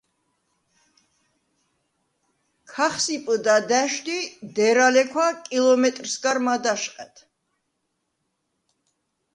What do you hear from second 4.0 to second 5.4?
ი დერალექვა